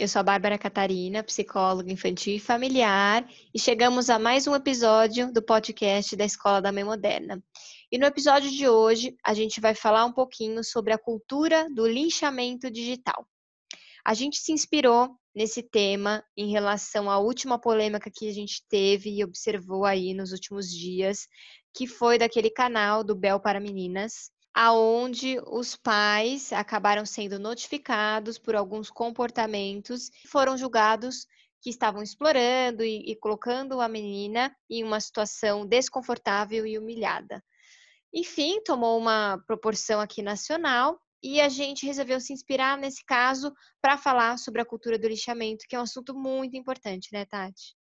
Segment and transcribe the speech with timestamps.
[0.00, 3.22] eu sou a Bárbara Catarina, psicóloga infantil e familiar,
[3.54, 7.44] e chegamos a mais um episódio do podcast da Escola da Mãe Moderna.
[7.92, 11.86] E no episódio de hoje, a gente vai falar um pouquinho sobre a cultura do
[11.86, 13.28] linchamento digital.
[14.02, 19.10] A gente se inspirou nesse tema em relação à última polêmica que a gente teve
[19.10, 21.28] e observou aí nos últimos dias,
[21.74, 24.30] que foi daquele canal do Bel para Meninas,
[24.62, 31.26] aonde os pais acabaram sendo notificados por alguns comportamentos foram julgados
[31.62, 37.42] que estavam explorando e, e colocando a menina em uma situação desconfortável e humilhada.
[38.12, 43.96] Enfim, tomou uma proporção aqui nacional e a gente resolveu se inspirar nesse caso para
[43.96, 47.79] falar sobre a cultura do lixamento, que é um assunto muito importante, né, Tati?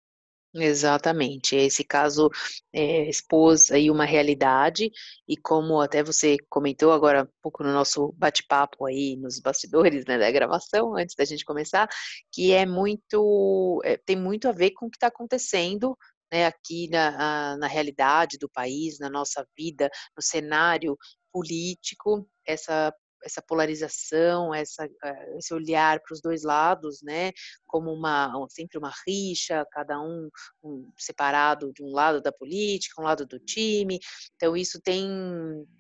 [0.57, 1.57] Exatamente.
[1.57, 2.31] Esse caso
[2.73, 4.89] é, expôs aí uma realidade
[5.27, 10.17] e como até você comentou agora um pouco no nosso bate-papo aí nos bastidores né,
[10.17, 11.89] da gravação, antes da gente começar,
[12.33, 15.97] que é muito, é, tem muito a ver com o que está acontecendo
[16.33, 20.97] né, aqui na, na realidade do país, na nossa vida, no cenário
[21.33, 22.95] político, essa
[23.25, 27.33] essa polarização, essa, eh, esse olhar para os dois lados, né,
[27.67, 30.29] como uma sempre uma rixa, cada um,
[30.63, 33.99] um, separado de um lado da política, um lado do time.
[34.37, 35.09] Então isso tem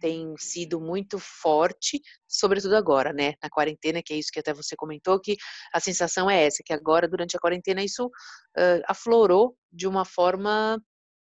[0.00, 4.74] tem sido muito forte, sobretudo agora, né, na quarentena, que é isso que até você
[4.76, 5.36] comentou, que
[5.72, 10.80] a sensação é essa, que agora durante a quarentena isso uh, aflorou de uma forma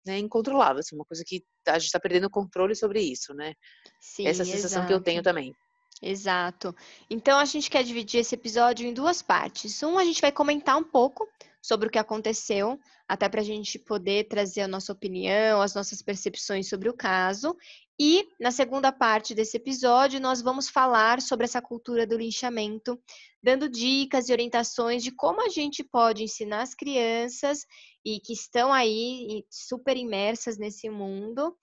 [0.07, 3.55] né, incontrolável, assim, uma coisa que a gente está perdendo o controle sobre isso, né?
[4.01, 4.87] Sim, Essa é a sensação exato.
[4.87, 5.55] que eu tenho também.
[6.03, 6.75] Exato.
[7.11, 9.83] Então a gente quer dividir esse episódio em duas partes.
[9.83, 11.29] Um, a gente vai comentar um pouco
[11.61, 16.01] sobre o que aconteceu, até para a gente poder trazer a nossa opinião, as nossas
[16.01, 17.55] percepções sobre o caso.
[18.03, 22.99] E na segunda parte desse episódio, nós vamos falar sobre essa cultura do linchamento,
[23.43, 27.67] dando dicas e orientações de como a gente pode ensinar as crianças
[28.03, 31.55] e que estão aí super imersas nesse mundo.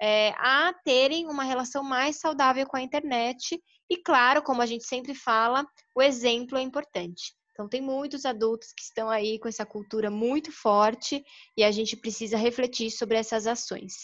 [0.00, 4.84] É, a terem uma relação mais saudável com a internet e, claro, como a gente
[4.84, 5.64] sempre fala,
[5.94, 7.34] o exemplo é importante.
[7.56, 11.24] Então, tem muitos adultos que estão aí com essa cultura muito forte
[11.56, 13.94] e a gente precisa refletir sobre essas ações.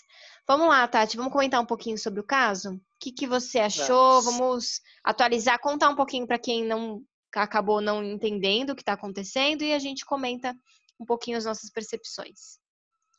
[0.49, 2.71] Vamos lá, Tati, vamos comentar um pouquinho sobre o caso?
[2.71, 4.23] O que, que você achou?
[4.23, 7.05] Vamos, vamos atualizar, contar um pouquinho para quem não
[7.35, 10.55] acabou não entendendo o que está acontecendo e a gente comenta
[10.99, 12.59] um pouquinho as nossas percepções.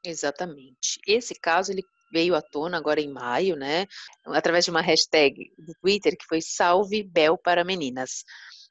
[0.03, 0.99] Exatamente.
[1.07, 3.87] Esse caso ele veio à tona agora em maio, né,
[4.27, 8.23] através de uma hashtag do Twitter que foi Salve Bel para Meninas.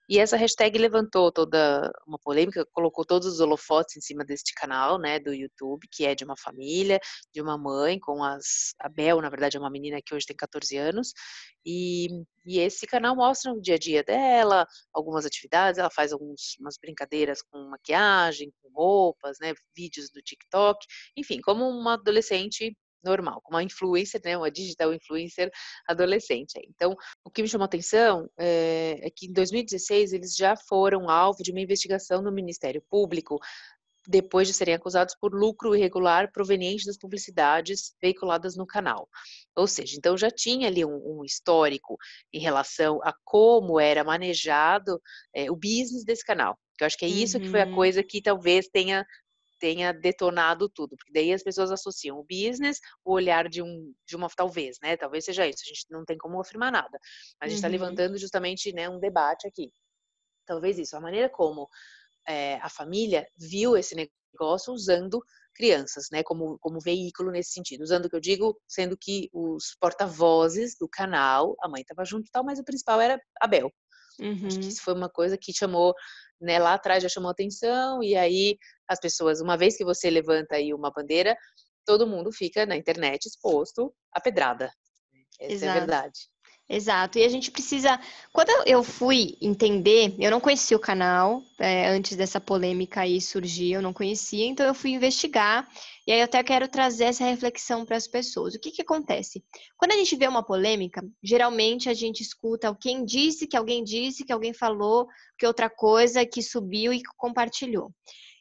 [0.08, 4.98] E essa hashtag levantou toda uma polêmica, colocou todos os holofotes em cima deste canal,
[4.98, 7.00] né, do YouTube, que é de uma família,
[7.32, 10.36] de uma mãe com as a Bel, na verdade é uma menina que hoje tem
[10.36, 11.12] 14 anos,
[11.64, 12.08] e,
[12.44, 17.40] e esse canal mostra o dia a dia dela, algumas atividades, ela faz algumas brincadeiras
[17.40, 20.84] com maquiagem, com roupas, né, vídeos do TikTok,
[21.16, 25.50] enfim, como uma adolescente normal, como uma influencer, né, uma digital influencer
[25.86, 26.60] adolescente.
[26.68, 31.08] Então, o que me chamou a atenção é, é que em 2016 eles já foram
[31.08, 33.38] alvo de uma investigação no Ministério Público
[34.06, 39.08] depois de serem acusados por lucro irregular proveniente das publicidades veiculadas no canal.
[39.56, 41.96] Ou seja, então já tinha ali um, um histórico
[42.32, 45.00] em relação a como era manejado
[45.34, 46.58] é, o business desse canal.
[46.76, 47.44] Que eu acho que é isso uhum.
[47.44, 47.74] que foi a uhum.
[47.74, 49.06] coisa que talvez tenha
[49.62, 54.16] tenha detonado tudo, porque daí as pessoas associam o business, o olhar de um, de
[54.16, 56.98] uma, talvez, né, talvez seja isso, a gente não tem como afirmar nada,
[57.40, 57.72] mas a gente está uhum.
[57.72, 59.70] levantando justamente, né, um debate aqui.
[60.44, 61.68] Talvez isso, a maneira como
[62.26, 65.22] é, a família viu esse negócio usando
[65.54, 69.76] crianças, né, como, como veículo nesse sentido, usando o que eu digo, sendo que os
[69.80, 73.70] porta-vozes do canal, a mãe estava junto e tal, mas o principal era a Bel.
[74.20, 74.46] Uhum.
[74.46, 74.68] Acho que uhum.
[74.68, 75.94] isso foi uma coisa que chamou,
[76.40, 78.56] né, lá atrás já chamou atenção, e aí
[78.88, 81.36] as pessoas, uma vez que você levanta aí uma bandeira,
[81.84, 84.72] todo mundo fica na internet exposto à pedrada.
[85.40, 85.64] Essa Exato.
[85.64, 86.20] é a verdade.
[86.68, 87.18] Exato.
[87.18, 88.00] E a gente precisa.
[88.32, 93.72] Quando eu fui entender, eu não conhecia o canal é, antes dessa polêmica aí surgir,
[93.72, 95.68] eu não conhecia, então eu fui investigar.
[96.06, 98.54] E aí eu até quero trazer essa reflexão para as pessoas.
[98.54, 99.44] O que, que acontece?
[99.76, 104.24] Quando a gente vê uma polêmica, geralmente a gente escuta quem disse, que alguém disse,
[104.24, 105.06] que alguém falou,
[105.38, 107.92] que outra coisa que subiu e compartilhou.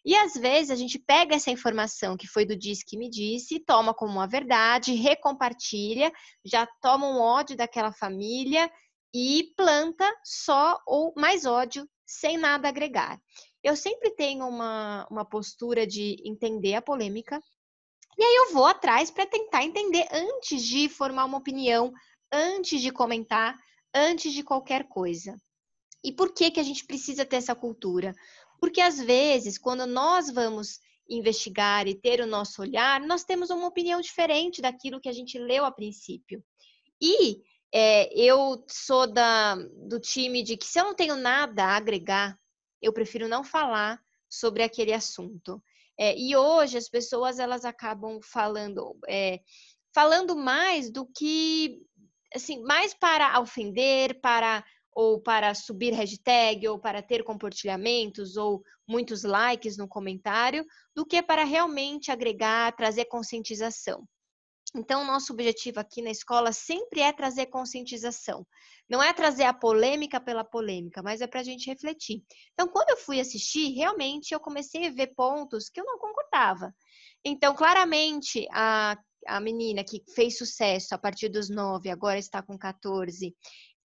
[0.03, 3.59] E às vezes a gente pega essa informação que foi do Diz que me disse,
[3.59, 6.11] toma como uma verdade, recompartilha,
[6.43, 8.71] já toma um ódio daquela família
[9.13, 13.19] e planta só ou mais ódio sem nada agregar.
[13.63, 17.39] Eu sempre tenho uma, uma postura de entender a polêmica,
[18.17, 21.91] e aí eu vou atrás para tentar entender antes de formar uma opinião,
[22.31, 23.55] antes de comentar,
[23.93, 25.35] antes de qualquer coisa.
[26.03, 28.13] E por que, que a gente precisa ter essa cultura?
[28.61, 30.79] Porque às vezes, quando nós vamos
[31.09, 35.39] investigar e ter o nosso olhar, nós temos uma opinião diferente daquilo que a gente
[35.39, 36.43] leu a princípio.
[37.01, 37.41] E
[37.73, 42.39] é, eu sou da, do time de que se eu não tenho nada a agregar,
[42.79, 43.99] eu prefiro não falar
[44.29, 45.61] sobre aquele assunto.
[45.99, 49.39] É, e hoje as pessoas elas acabam falando, é,
[49.93, 51.81] falando mais do que,
[52.33, 54.63] assim, mais para ofender, para
[54.93, 60.65] ou para subir hashtag, ou para ter compartilhamentos, ou muitos likes no comentário,
[60.95, 64.05] do que para realmente agregar, trazer conscientização.
[64.73, 68.45] Então, nosso objetivo aqui na escola sempre é trazer conscientização.
[68.89, 72.23] Não é trazer a polêmica pela polêmica, mas é para a gente refletir.
[72.53, 76.73] Então, quando eu fui assistir, realmente eu comecei a ver pontos que eu não concordava.
[77.23, 78.97] Então, claramente, a,
[79.27, 83.35] a menina que fez sucesso a partir dos 9, agora está com 14,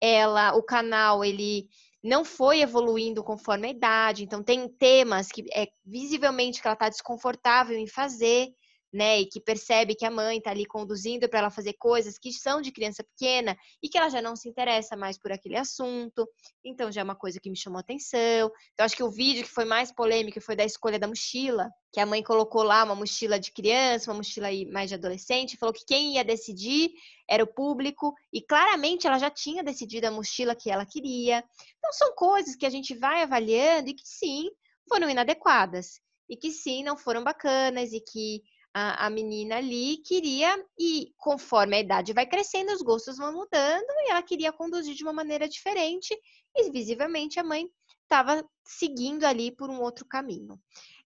[0.01, 1.67] ela, o canal, ele
[2.03, 6.87] não foi evoluindo conforme a idade, então tem temas que é visivelmente que ela está
[6.87, 8.49] desconfortável em fazer,
[8.95, 9.19] né?
[9.19, 12.61] E que percebe que a mãe está ali conduzindo para ela fazer coisas que são
[12.61, 16.25] de criança pequena e que ela já não se interessa mais por aquele assunto.
[16.63, 18.49] Então já é uma coisa que me chamou atenção.
[18.73, 21.99] Então acho que o vídeo que foi mais polêmico foi da escolha da mochila, que
[21.99, 25.85] a mãe colocou lá uma mochila de criança, uma mochila mais de adolescente, falou que
[25.85, 26.91] quem ia decidir
[27.29, 31.43] era o público e claramente ela já tinha decidido a mochila que ela queria.
[31.77, 34.49] Então são coisas que a gente vai avaliando e que sim,
[34.87, 35.99] foram inadequadas
[36.29, 38.41] e que sim, não foram bacanas e que
[38.77, 43.85] a, a menina ali queria, e conforme a idade vai crescendo, os gostos vão mudando,
[44.03, 46.13] e ela queria conduzir de uma maneira diferente,
[46.53, 47.69] e visivelmente a mãe
[48.03, 50.59] estava seguindo ali por um outro caminho.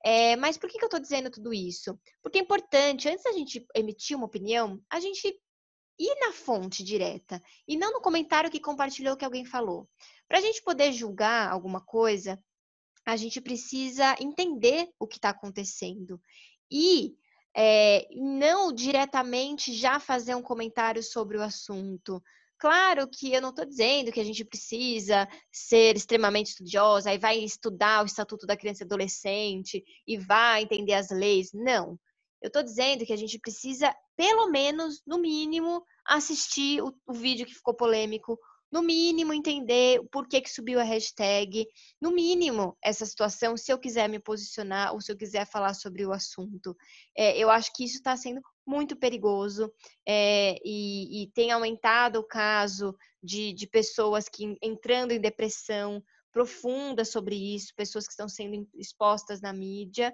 [0.04, 1.96] É, mas por que, que eu estou dizendo tudo isso?
[2.24, 5.28] Porque é importante, antes da gente emitir uma opinião, a gente
[6.00, 9.88] ir na fonte direta e não no comentário que compartilhou que alguém falou.
[10.28, 12.42] Para a gente poder julgar alguma coisa,
[13.06, 16.20] a gente precisa entender o que está acontecendo.
[16.72, 17.16] E
[17.62, 22.24] é, não diretamente já fazer um comentário sobre o assunto.
[22.58, 27.38] Claro que eu não estou dizendo que a gente precisa ser extremamente estudiosa e vai
[27.40, 31.50] estudar o Estatuto da Criança e Adolescente e vai entender as leis.
[31.54, 32.00] Não.
[32.42, 37.46] Eu estou dizendo que a gente precisa, pelo menos, no mínimo, assistir o, o vídeo
[37.46, 38.40] que ficou polêmico,
[38.72, 41.68] no mínimo, entender por que, que subiu a hashtag,
[42.00, 46.06] no mínimo, essa situação, se eu quiser me posicionar ou se eu quiser falar sobre
[46.06, 46.76] o assunto.
[47.18, 49.74] É, eu acho que isso está sendo muito perigoso
[50.08, 57.04] é, e, e, tem aumentado o caso de, de pessoas que entrando em depressão profunda
[57.04, 60.14] sobre isso, pessoas que estão sendo expostas na mídia,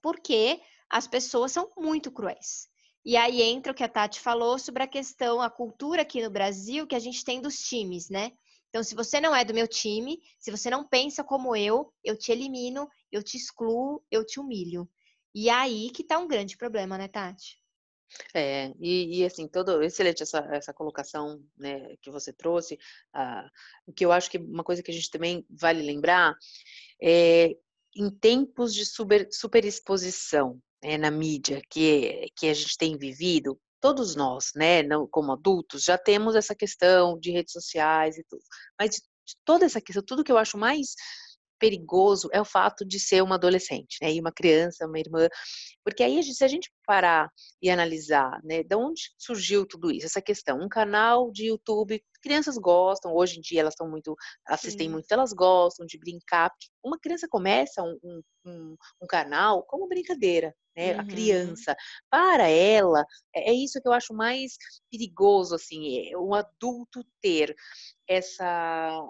[0.00, 2.68] porque as pessoas são muito cruéis.
[3.04, 6.30] E aí entra o que a Tati falou sobre a questão, a cultura aqui no
[6.30, 8.32] Brasil que a gente tem dos times, né?
[8.70, 12.18] Então, se você não é do meu time, se você não pensa como eu, eu
[12.18, 14.88] te elimino, eu te excluo, eu te humilho.
[15.34, 17.62] E aí que tá um grande problema, né, Tati?
[18.32, 22.78] É, e, e, assim, todo excelente essa, essa colocação né, que você trouxe.
[23.86, 26.34] O que eu acho que uma coisa que a gente também vale lembrar
[27.02, 27.56] é
[27.96, 34.14] em tempos de super, superexposição, né, na mídia que, que a gente tem vivido, todos
[34.14, 38.42] nós, né, não, como adultos, já temos essa questão de redes sociais e tudo.
[38.78, 40.94] Mas de toda essa questão, tudo que eu acho mais
[41.58, 45.26] perigoso é o fato de ser uma adolescente, né, e uma criança, uma irmã,
[45.82, 47.30] porque aí se a gente parar
[47.62, 52.58] e analisar, né, de onde surgiu tudo isso, essa questão, um canal de YouTube, crianças
[52.58, 54.14] gostam, hoje em dia elas estão muito,
[54.46, 54.92] assistem Sim.
[54.92, 56.50] muito, elas gostam de brincar,
[56.84, 61.00] uma criança começa um, um, um canal como brincadeira, né, uhum.
[61.00, 61.76] a criança,
[62.10, 63.04] para ela,
[63.34, 64.56] é, é isso que eu acho mais
[64.90, 67.54] perigoso, assim, é um adulto ter
[68.08, 69.00] essa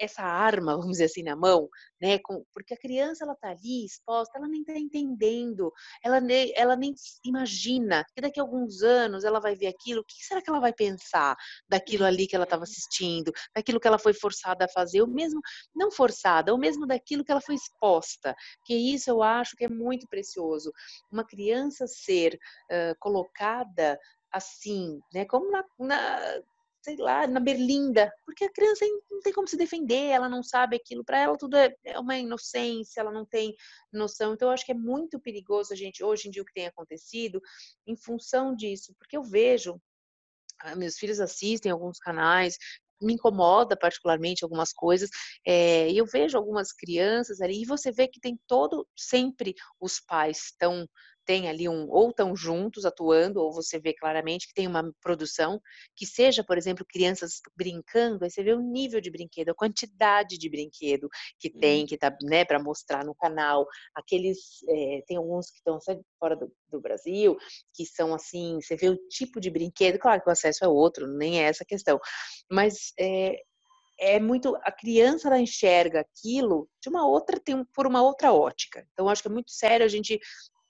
[0.00, 1.68] essa arma, vamos dizer assim, na mão,
[2.00, 2.18] né?
[2.18, 5.72] Com, porque a criança ela tá ali exposta, ela nem tá entendendo,
[6.02, 6.94] ela nem, ela nem
[7.24, 10.60] imagina que daqui a alguns anos ela vai ver aquilo, o que será que ela
[10.60, 11.36] vai pensar
[11.68, 15.40] daquilo ali que ela estava assistindo, daquilo que ela foi forçada a fazer, ou mesmo
[15.74, 18.34] não forçada, ou mesmo daquilo que ela foi exposta.
[18.64, 20.72] Que isso eu acho que é muito precioso.
[21.10, 22.34] Uma criança ser
[22.70, 23.98] uh, colocada
[24.32, 25.24] assim, né?
[25.24, 26.42] Como na, na
[26.82, 30.76] sei lá, na berlinda, porque a criança não tem como se defender, ela não sabe
[30.76, 33.54] aquilo, para ela tudo é, é uma inocência, ela não tem
[33.92, 34.32] noção.
[34.32, 36.66] Então, eu acho que é muito perigoso a gente, hoje em dia, o que tem
[36.66, 37.40] acontecido,
[37.86, 39.80] em função disso, porque eu vejo
[40.62, 42.56] ah, meus filhos assistem alguns canais,
[43.00, 45.08] me incomoda particularmente algumas coisas,
[45.46, 50.44] é, eu vejo algumas crianças ali, e você vê que tem todo, sempre os pais
[50.46, 50.86] estão
[51.30, 55.60] tem ali um ou estão juntos atuando, ou você vê claramente que tem uma produção
[55.94, 60.36] que seja, por exemplo, crianças brincando, aí você vê o nível de brinquedo, a quantidade
[60.36, 61.08] de brinquedo
[61.38, 63.64] que tem, que tá, né, para mostrar no canal.
[63.94, 65.78] Aqueles, é, tem alguns que estão
[66.18, 67.36] fora do, do, Brasil,
[67.72, 71.06] que são assim, você vê o tipo de brinquedo, claro que o acesso é outro,
[71.06, 72.00] nem é essa a questão,
[72.50, 73.36] mas é,
[74.00, 78.84] é muito a criança ela enxerga aquilo de uma outra tem por uma outra ótica.
[78.92, 80.18] Então acho que é muito sério a gente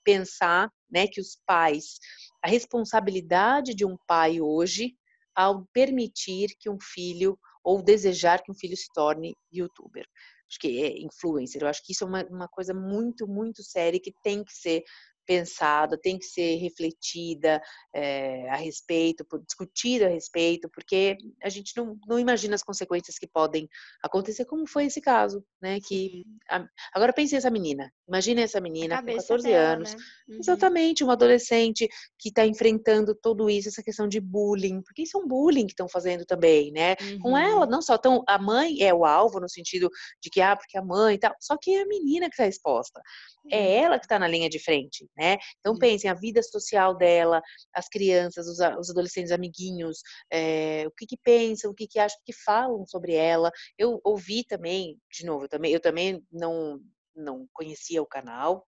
[0.03, 1.99] pensar, né, que os pais,
[2.43, 4.95] a responsabilidade de um pai hoje
[5.35, 10.05] ao permitir que um filho ou desejar que um filho se torne youtuber.
[10.49, 11.61] Acho que é influencer.
[11.61, 14.83] Eu acho que isso é uma, uma coisa muito, muito séria que tem que ser
[15.31, 17.61] pensada, tem que ser refletida
[17.95, 23.25] é, a respeito, discutida a respeito, porque a gente não, não imagina as consequências que
[23.25, 23.65] podem
[24.03, 25.79] acontecer, como foi esse caso, né?
[25.79, 30.01] Que a, agora pense essa menina, imagine essa menina com 14 dela, anos, né?
[30.27, 30.39] uhum.
[30.39, 31.87] exatamente, uma adolescente
[32.19, 35.71] que está enfrentando tudo isso, essa questão de bullying, porque isso é um bullying que
[35.71, 36.97] estão fazendo também, né?
[37.01, 37.19] Uhum.
[37.19, 39.89] Com ela, não só tão a mãe é o alvo no sentido
[40.21, 42.45] de que ah, porque a mãe e tal, só que é a menina que está
[42.47, 43.01] exposta,
[43.49, 43.85] é uhum.
[43.85, 45.20] ela que está na linha de frente, né?
[45.59, 47.41] Então pensem a vida social dela,
[47.73, 49.99] as crianças, os, os adolescentes amiguinhos,
[50.31, 53.51] é, o que, que pensam, o que, que acham, o que falam sobre ela.
[53.77, 56.79] Eu ouvi também, de novo, eu também, eu também não
[57.13, 58.65] não conhecia o canal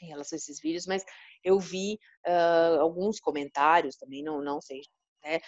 [0.00, 1.04] em relação a esses vídeos, mas
[1.42, 4.80] eu vi uh, alguns comentários também, não, não sei
[5.24, 5.40] né,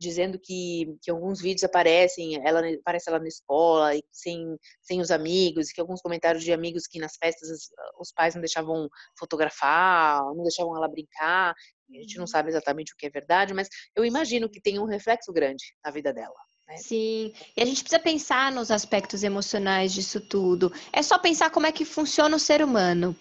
[0.00, 5.10] dizendo que, que alguns vídeos aparecem, ela aparece ela na escola e sem, sem os
[5.10, 7.68] amigos, e que alguns comentários de amigos que nas festas os,
[8.00, 11.50] os pais não deixavam fotografar, não deixavam ela brincar.
[11.52, 12.26] A gente não uhum.
[12.26, 15.90] sabe exatamente o que é verdade, mas eu imagino que tem um reflexo grande na
[15.90, 16.34] vida dela.
[16.68, 16.76] Né.
[16.76, 20.72] Sim, e a gente precisa pensar nos aspectos emocionais disso tudo.
[20.92, 23.16] É só pensar como é que funciona o ser humano.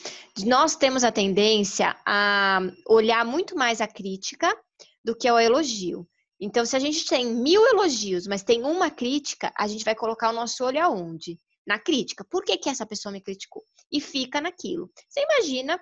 [0.46, 4.56] Nós temos a tendência a olhar muito mais a crítica
[5.04, 6.08] do que ao elogio.
[6.40, 10.30] Então, se a gente tem mil elogios, mas tem uma crítica, a gente vai colocar
[10.30, 11.38] o nosso olho aonde?
[11.68, 12.24] Na crítica.
[12.24, 13.64] Por que, que essa pessoa me criticou?
[13.92, 14.90] E fica naquilo.
[15.08, 15.80] Você imagina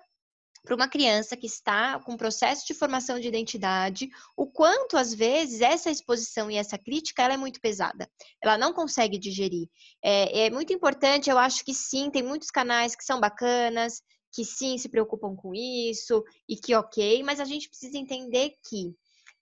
[0.67, 5.61] para uma criança que está com processo de formação de identidade, o quanto às vezes
[5.61, 8.09] essa exposição e essa crítica ela é muito pesada.
[8.43, 9.69] Ela não consegue digerir.
[10.03, 14.01] É, é muito importante, eu acho que sim, tem muitos canais que são bacanas,
[14.33, 18.93] que sim se preocupam com isso e que ok, mas a gente precisa entender que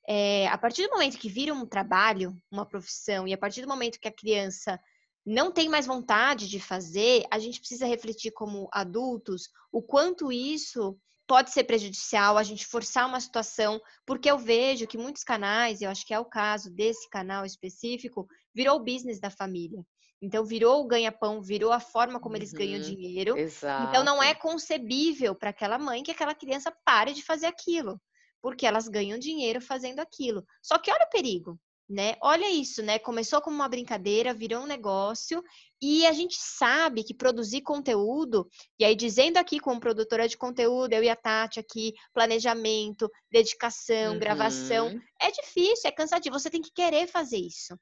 [0.07, 3.67] é, a partir do momento que vira um trabalho, uma profissão, e a partir do
[3.67, 4.79] momento que a criança
[5.25, 10.97] não tem mais vontade de fazer, a gente precisa refletir como adultos o quanto isso
[11.27, 15.89] pode ser prejudicial, a gente forçar uma situação, porque eu vejo que muitos canais, eu
[15.89, 19.83] acho que é o caso desse canal específico, virou o business da família.
[20.21, 23.37] Então, virou o ganha-pão, virou a forma como eles ganham uhum, dinheiro.
[23.37, 23.89] Exato.
[23.89, 27.99] Então, não é concebível para aquela mãe que aquela criança pare de fazer aquilo
[28.45, 30.45] porque elas ganham dinheiro fazendo aquilo.
[30.61, 31.59] Só que olha o perigo,
[31.89, 32.13] né?
[32.21, 32.99] Olha isso, né?
[32.99, 35.43] Começou como uma brincadeira, virou um negócio,
[35.81, 38.47] e a gente sabe que produzir conteúdo,
[38.77, 44.13] e aí dizendo aqui como produtora de conteúdo, eu e a Tati aqui, planejamento, dedicação,
[44.13, 44.19] uhum.
[44.19, 47.75] gravação, é difícil, é cansativo, você tem que querer fazer isso.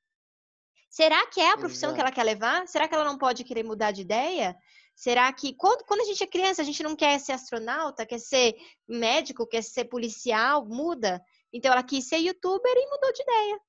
[0.90, 1.96] Será que é a profissão Exato.
[1.96, 2.66] que ela quer levar?
[2.70, 4.56] Será que ela não pode querer mudar de ideia?
[4.96, 8.20] Será que quando, quando a gente é criança, a gente não quer ser astronauta, quer
[8.20, 8.56] ser
[8.88, 11.22] médico, quer ser policial, muda?
[11.52, 13.60] Então ela quis ser youtuber e mudou de ideia.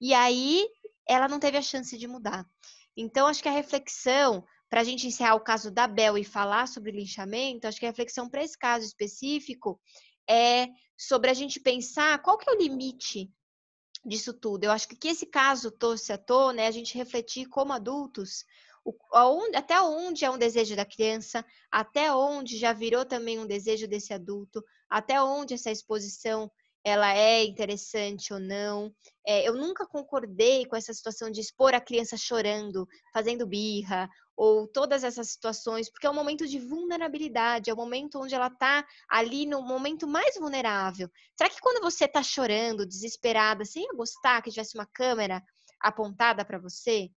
[0.00, 0.66] E aí
[1.06, 2.46] ela não teve a chance de mudar.
[2.96, 6.66] Então acho que a reflexão, para a gente encerrar o caso da Bel e falar
[6.66, 9.80] sobre linchamento, acho que a reflexão para esse caso específico
[10.28, 13.30] é sobre a gente pensar qual que é o limite
[14.04, 14.64] disso tudo.
[14.64, 18.44] Eu acho que que esse caso trouxe à tona é a gente refletir como adultos
[19.54, 24.12] até onde é um desejo da criança, até onde já virou também um desejo desse
[24.12, 26.50] adulto, até onde essa exposição
[26.82, 28.94] ela é interessante ou não.
[29.26, 34.66] É, eu nunca concordei com essa situação de expor a criança chorando, fazendo birra, ou
[34.66, 38.46] todas essas situações, porque é um momento de vulnerabilidade, é o um momento onde ela
[38.46, 41.10] está ali no momento mais vulnerável.
[41.36, 45.42] Será que quando você está chorando, desesperada, ia gostar que tivesse uma câmera
[45.78, 47.10] apontada para você?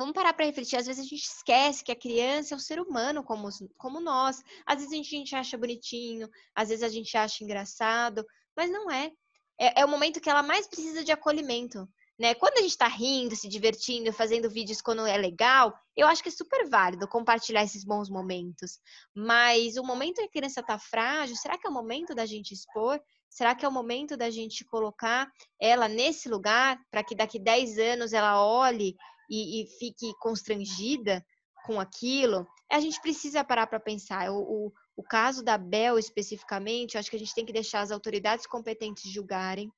[0.00, 0.78] Vamos parar para refletir.
[0.78, 4.42] Às vezes a gente esquece que a criança é um ser humano como, como nós.
[4.64, 8.24] Às vezes a gente acha bonitinho, às vezes a gente acha engraçado,
[8.56, 9.12] mas não é.
[9.60, 11.86] É, é o momento que ela mais precisa de acolhimento.
[12.18, 12.34] né?
[12.34, 16.30] Quando a gente está rindo, se divertindo, fazendo vídeos quando é legal, eu acho que
[16.30, 18.78] é super válido compartilhar esses bons momentos.
[19.14, 22.24] Mas o momento em que a criança está frágil, será que é o momento da
[22.24, 22.98] gente expor?
[23.28, 25.30] Será que é o momento da gente colocar
[25.60, 28.96] ela nesse lugar para que daqui 10 anos ela olhe
[29.30, 31.24] e, e, fique constrangida
[31.64, 32.46] com aquilo?
[32.70, 34.30] A gente precisa parar para pensar.
[34.32, 37.90] O, o, o caso da Bel especificamente, acho que a gente tem que deixar as
[37.90, 39.72] autoridades competentes julgarem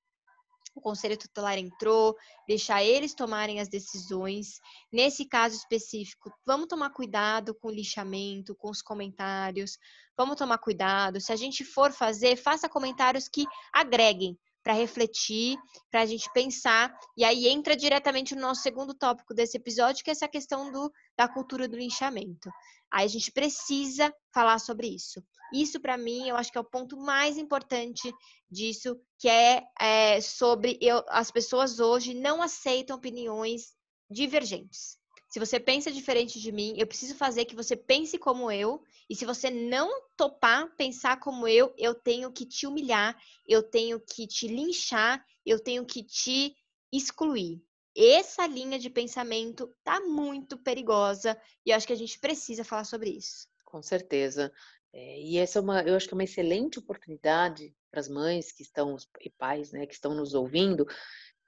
[0.75, 2.16] o conselho tutelar entrou,
[2.49, 4.61] deixar eles tomarem as decisões.
[4.90, 9.78] Nesse caso específico, vamos tomar cuidado com o lixamento, com os comentários,
[10.16, 11.21] vamos tomar cuidado.
[11.21, 15.57] Se a gente for fazer, faça comentários que agreguem para refletir,
[15.90, 16.95] para a gente pensar.
[17.16, 20.92] E aí entra diretamente no nosso segundo tópico desse episódio, que é essa questão do,
[21.16, 22.50] da cultura do linchamento.
[22.90, 25.23] Aí a gente precisa falar sobre isso.
[25.52, 28.12] Isso, para mim, eu acho que é o ponto mais importante
[28.50, 33.75] disso, que é, é sobre eu, as pessoas hoje não aceitam opiniões
[34.11, 35.01] divergentes.
[35.33, 38.83] Se você pensa diferente de mim, eu preciso fazer que você pense como eu.
[39.09, 43.99] E se você não topar pensar como eu, eu tenho que te humilhar, eu tenho
[43.99, 46.55] que te linchar, eu tenho que te
[46.93, 47.62] excluir
[47.97, 52.85] essa linha de pensamento tá muito perigosa e eu acho que a gente precisa falar
[52.85, 53.47] sobre isso.
[53.65, 54.53] Com certeza.
[54.93, 58.53] É, e essa é uma, eu acho que é uma excelente oportunidade para as mães
[58.53, 60.87] que estão e pais, né, que estão nos ouvindo,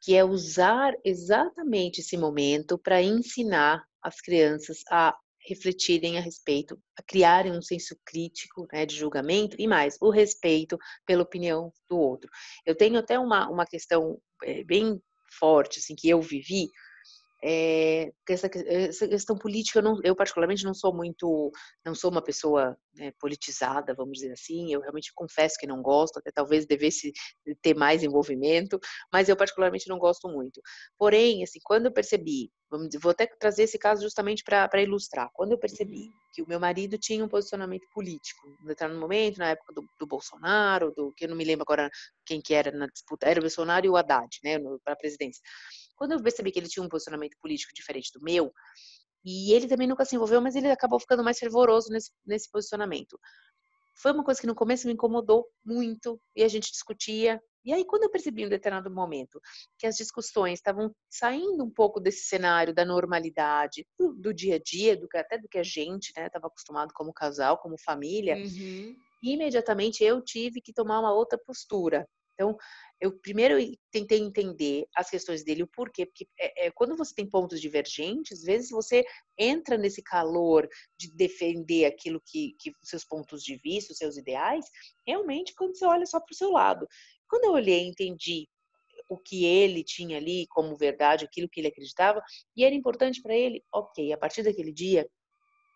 [0.05, 5.17] que é usar exatamente esse momento para ensinar as crianças a
[5.49, 10.79] refletirem a respeito, a criarem um senso crítico né, de julgamento e mais, o respeito
[11.07, 12.31] pela opinião do outro.
[12.67, 15.01] Eu tenho até uma, uma questão é, bem
[15.39, 16.69] forte, assim, que eu vivi,
[17.47, 21.53] é, essa, essa, questão política, eu, não, eu, particularmente não sou muito,
[21.85, 26.19] não sou uma pessoa né, politizada, vamos dizer assim, eu realmente confesso que não gosto,
[26.19, 27.13] até talvez devesse
[27.61, 28.81] ter mais envolvimento,
[29.13, 30.59] mas eu particularmente não gosto muito.
[30.99, 32.51] Porém, assim, quando eu percebi,
[32.89, 36.59] dizer, vou até trazer esse caso justamente para ilustrar, quando eu percebi que o meu
[36.59, 41.27] marido tinha um posicionamento político, em determinado momento, na época do, do Bolsonaro, do que
[41.27, 41.91] eu não me lembro agora
[42.25, 45.43] quem que era na disputa, era o Bolsonaro e o Haddad, né, para a presidência.
[45.97, 48.53] Quando eu percebi que ele tinha um posicionamento político diferente do meu,
[49.25, 53.19] e ele também nunca se envolveu, mas ele acabou ficando mais fervoroso nesse, nesse posicionamento.
[53.97, 57.41] Foi uma coisa que no começo me incomodou muito, e a gente discutia.
[57.65, 59.41] E aí, quando eu percebi em um determinado momento
[59.79, 64.59] que as discussões estavam saindo um pouco desse cenário da normalidade, do, do dia a
[64.59, 68.37] dia, do que, até do que a gente estava né, acostumado como casal, como família,
[68.37, 68.95] uhum.
[69.23, 72.07] imediatamente eu tive que tomar uma outra postura.
[72.35, 72.57] Então,
[73.01, 73.57] eu primeiro
[73.91, 78.41] tentei entender as questões dele, o porquê, porque é, é, quando você tem pontos divergentes,
[78.41, 79.05] às vezes você
[79.39, 80.69] entra nesse calor
[80.99, 84.67] de defender aquilo que, que seus pontos de vista, os seus ideais,
[85.07, 86.87] realmente quando você olha só para o seu lado.
[87.29, 88.49] Quando eu olhei entendi
[89.09, 92.23] o que ele tinha ali como verdade, aquilo que ele acreditava,
[92.57, 95.07] e era importante para ele, ok, a partir daquele dia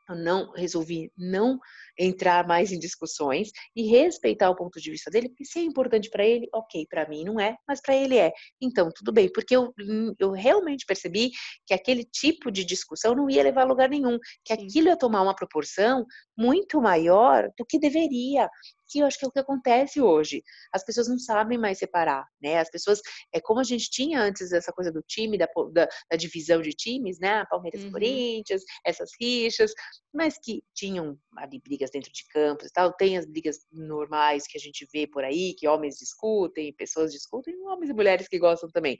[0.08, 1.58] eu não resolvi não
[1.98, 6.08] entrar mais em discussões e respeitar o ponto de vista dele, porque se é importante
[6.10, 8.32] para ele, ok, para mim não é, mas para ele é.
[8.60, 11.30] Então, tudo bem, porque eu, hum, eu realmente percebi
[11.66, 15.22] que aquele tipo de discussão não ia levar a lugar nenhum, que aquilo ia tomar
[15.22, 18.48] uma proporção muito maior do que deveria
[18.88, 20.42] que eu acho que é o que acontece hoje.
[20.72, 22.59] As pessoas não sabem mais separar, né?
[22.59, 23.01] As pessoas,
[23.33, 26.70] é como a gente tinha antes essa coisa do time, da, da, da divisão de
[26.70, 27.44] times, né?
[27.51, 27.92] Palmeiras uhum.
[27.92, 29.72] Corinthians, essas rixas,
[30.12, 32.92] mas que tinham ali brigas dentro de campos e tal.
[32.92, 37.55] Tem as brigas normais que a gente vê por aí, que homens discutem, pessoas discutem,
[37.66, 38.96] homens e mulheres que gostam também.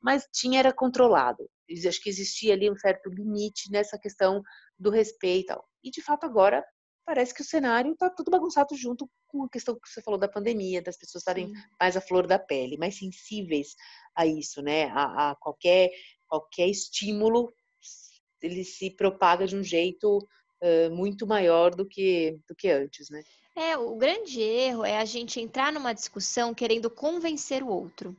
[0.00, 1.48] Mas tinha, era controlado.
[1.88, 4.42] Acho que existia ali um certo limite nessa questão
[4.78, 5.54] do respeito.
[5.82, 6.64] E de fato agora
[7.04, 10.28] parece que o cenário está tudo bagunçado junto com a questão que você falou da
[10.28, 13.74] pandemia, das pessoas estarem mais à flor da pele, mais sensíveis
[14.14, 14.84] a isso, né?
[14.90, 15.90] A, a, qualquer,
[16.26, 17.52] qualquer estímulo,
[18.40, 23.22] ele se propaga de um jeito uh, muito maior do que, do que antes, né?
[23.54, 28.16] É, o grande erro é a gente entrar numa discussão querendo convencer o outro.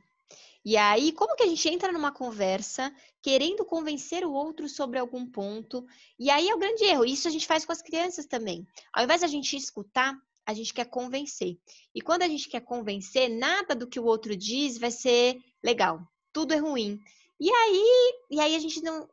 [0.64, 2.94] E aí, como que a gente entra numa conversa
[3.24, 5.86] querendo convencer o outro sobre algum ponto?
[6.18, 7.06] E aí é o grande erro.
[7.06, 8.66] Isso a gente faz com as crianças também.
[8.92, 11.56] Ao invés de a gente escutar, a gente quer convencer.
[11.94, 16.06] E quando a gente quer convencer, nada do que o outro diz vai ser legal.
[16.34, 17.00] Tudo é ruim.
[17.40, 19.08] E aí, e aí a gente não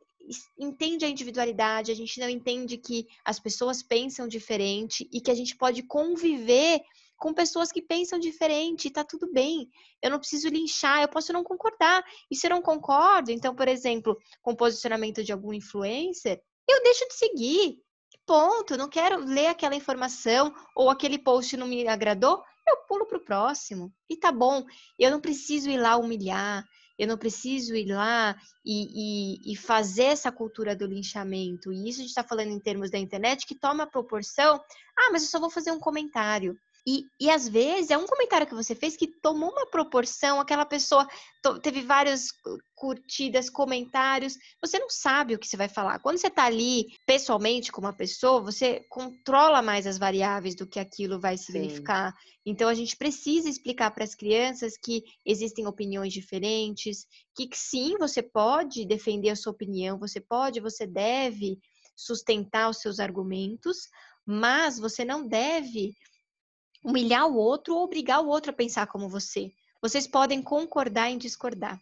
[0.58, 5.34] entende a individualidade, a gente não entende que as pessoas pensam diferente e que a
[5.34, 6.82] gente pode conviver
[7.22, 9.70] com pessoas que pensam diferente, tá tudo bem.
[10.02, 12.02] Eu não preciso linchar, eu posso não concordar.
[12.28, 16.82] E se eu não concordo, então, por exemplo, com o posicionamento de algum influencer, eu
[16.82, 17.78] deixo de seguir.
[18.26, 18.76] Ponto.
[18.76, 23.92] Não quero ler aquela informação ou aquele post não me agradou, eu pulo pro próximo.
[24.10, 24.64] E tá bom.
[24.98, 26.64] Eu não preciso ir lá humilhar.
[26.98, 31.72] eu não preciso ir lá e, e, e fazer essa cultura do linchamento.
[31.72, 34.60] E isso a gente está falando em termos da internet que toma proporção.
[34.98, 36.58] Ah, mas eu só vou fazer um comentário.
[36.86, 40.66] E, e às vezes é um comentário que você fez que tomou uma proporção, aquela
[40.66, 41.06] pessoa
[41.62, 42.26] teve várias
[42.74, 46.00] curtidas, comentários, você não sabe o que você vai falar.
[46.00, 50.80] Quando você está ali pessoalmente com uma pessoa, você controla mais as variáveis do que
[50.80, 52.10] aquilo vai significar.
[52.10, 52.32] Sim.
[52.46, 58.20] Então a gente precisa explicar para as crianças que existem opiniões diferentes, que sim, você
[58.20, 61.60] pode defender a sua opinião, você pode, você deve
[61.96, 63.88] sustentar os seus argumentos,
[64.26, 65.94] mas você não deve
[66.82, 69.52] humilhar o outro ou obrigar o outro a pensar como você.
[69.80, 71.80] Vocês podem concordar em discordar.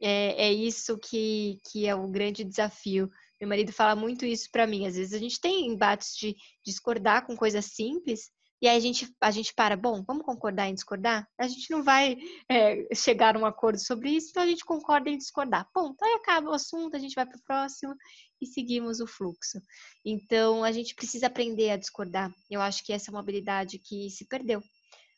[0.00, 3.10] É, é isso que, que é o grande desafio.
[3.40, 4.86] Meu marido fala muito isso para mim.
[4.86, 9.14] Às vezes a gente tem embates de discordar com coisas simples, e aí a gente,
[9.20, 11.28] a gente para, bom, vamos concordar em discordar?
[11.38, 12.16] A gente não vai
[12.48, 15.68] é, chegar a um acordo sobre isso, então a gente concorda em discordar.
[15.72, 17.94] Ponto, aí acaba o assunto, a gente vai para o próximo
[18.40, 19.60] e seguimos o fluxo.
[20.04, 22.32] Então a gente precisa aprender a discordar.
[22.50, 24.62] Eu acho que essa é uma habilidade que se perdeu.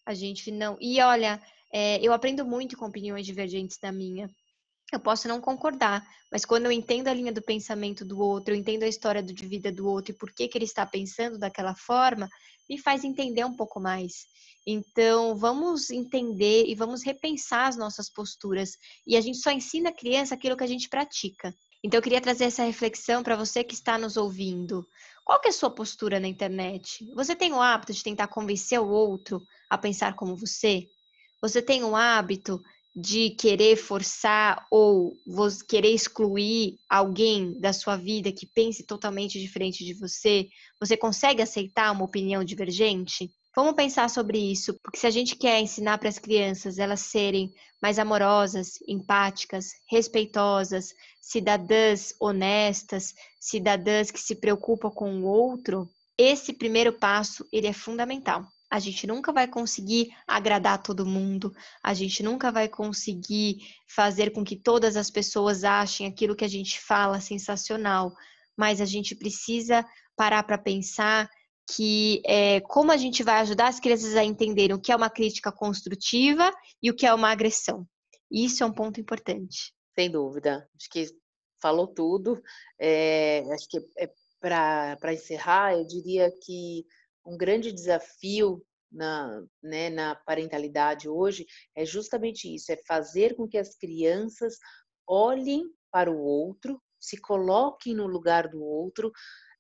[0.05, 0.77] A gente não.
[0.81, 1.41] E olha,
[1.73, 4.31] é, eu aprendo muito com opiniões divergentes da minha.
[4.93, 8.59] Eu posso não concordar, mas quando eu entendo a linha do pensamento do outro, eu
[8.59, 11.75] entendo a história de vida do outro e por que, que ele está pensando daquela
[11.75, 12.29] forma,
[12.69, 14.27] me faz entender um pouco mais.
[14.67, 18.77] Então, vamos entender e vamos repensar as nossas posturas.
[19.07, 21.55] E a gente só ensina a criança aquilo que a gente pratica.
[21.85, 24.85] Então, eu queria trazer essa reflexão para você que está nos ouvindo.
[25.25, 27.09] Qual que é a sua postura na internet?
[27.15, 30.87] Você tem o hábito de tentar convencer o outro a pensar como você?
[31.41, 32.61] Você tem o hábito
[32.97, 35.13] de querer forçar ou
[35.69, 40.49] querer excluir alguém da sua vida que pense totalmente diferente de você?
[40.81, 43.31] Você consegue aceitar uma opinião divergente?
[43.55, 47.53] Vamos pensar sobre isso, porque se a gente quer ensinar para as crianças elas serem
[47.83, 56.95] mais amorosas, empáticas, respeitosas, cidadãs honestas, cidadãs que se preocupam com o outro, esse primeiro
[56.95, 58.47] passo ele é fundamental.
[58.71, 61.53] A gente nunca vai conseguir agradar todo mundo,
[61.83, 66.49] a gente nunca vai conseguir fazer com que todas as pessoas achem aquilo que a
[66.49, 68.13] gente fala sensacional,
[68.57, 71.29] mas a gente precisa parar para pensar
[71.75, 75.11] que é, como a gente vai ajudar as crianças a entenderem o que é uma
[75.11, 76.53] crítica construtiva
[76.83, 77.87] e o que é uma agressão.
[78.31, 79.73] Isso é um ponto importante.
[79.95, 80.69] Sem dúvida.
[80.77, 81.07] Acho que
[81.61, 82.41] falou tudo.
[82.79, 86.85] É, acho que é, para encerrar, eu diria que
[87.27, 93.59] um grande desafio na, né, na parentalidade hoje é justamente isso: é fazer com que
[93.59, 94.57] as crianças
[95.07, 99.11] olhem para o outro, se coloquem no lugar do outro,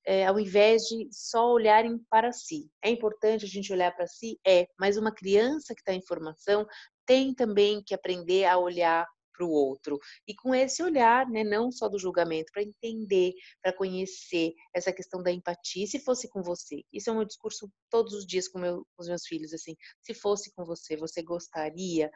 [0.06, 2.70] é, ao invés de só olharem para si.
[2.82, 4.38] É importante a gente olhar para si?
[4.46, 6.66] É, mas uma criança que está em formação
[7.04, 9.98] tem também que aprender a olhar para o outro.
[10.26, 15.22] E com esse olhar, né, não só do julgamento, para entender, para conhecer essa questão
[15.22, 15.86] da empatia.
[15.86, 19.08] Se fosse com você, isso é um discurso todos os dias com, meu, com os
[19.08, 22.10] meus filhos, assim, se fosse com você, você gostaria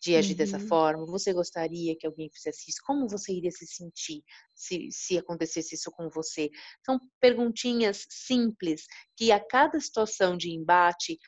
[0.00, 0.36] de agir uhum.
[0.36, 1.06] dessa forma?
[1.06, 2.80] Você gostaria que alguém fizesse isso?
[2.86, 4.22] Como você iria se sentir
[4.54, 6.50] se, se acontecesse isso com você?
[6.84, 8.84] São perguntinhas simples
[9.16, 11.18] que a cada situação de embate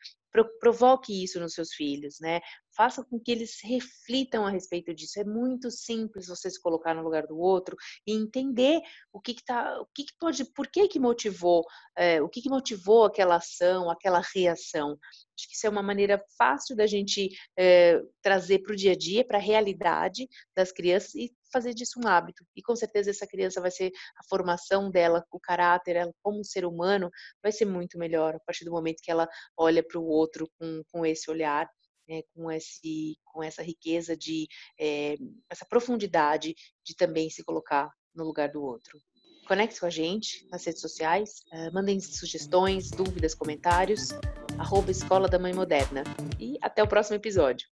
[0.61, 2.40] provoque isso nos seus filhos, né?
[2.76, 5.20] Faça com que eles reflitam a respeito disso.
[5.20, 8.80] É muito simples você se colocar no lugar do outro e entender
[9.12, 11.64] o que, que tá, o que, que pode, por que que motivou,
[11.96, 14.98] é, o que que motivou aquela ação, aquela reação.
[15.40, 18.96] Acho que isso é uma maneira fácil da gente é, trazer para o dia a
[18.96, 22.44] dia, para a realidade das crianças e fazer disso um hábito.
[22.56, 26.64] E com certeza essa criança vai ser a formação dela, o caráter, ela como ser
[26.64, 27.11] humano,
[27.42, 30.83] vai ser muito melhor a partir do momento que ela olha para o outro com,
[30.92, 31.68] com esse olhar.
[32.11, 34.49] Né, com, esse, com essa riqueza de
[34.81, 35.14] é,
[35.49, 38.99] essa profundidade de também se colocar no lugar do outro.
[39.46, 44.11] Conecte com a gente nas redes sociais, uh, mandem sugestões, dúvidas, comentários,
[44.59, 46.03] arroba Escola da Mãe Moderna.
[46.38, 47.68] E até o próximo episódio.